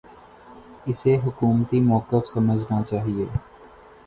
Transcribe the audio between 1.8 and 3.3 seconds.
موقف سمجھنا چاہیے۔